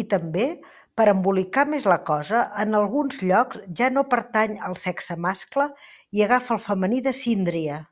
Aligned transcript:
I 0.00 0.02
també, 0.10 0.44
per 1.00 1.06
a 1.06 1.14
embolicar 1.16 1.64
més 1.72 1.88
la 1.92 1.96
cosa, 2.10 2.42
en 2.66 2.76
alguns 2.82 3.16
llocs 3.30 3.58
ja 3.82 3.88
no 3.96 4.06
pertany 4.14 4.56
al 4.70 4.78
sexe 4.84 5.18
mascle 5.26 5.68
i 6.20 6.24
agafa 6.28 6.56
el 6.58 6.64
femení 6.70 7.02
de 7.10 7.16
síndria. 7.24 7.82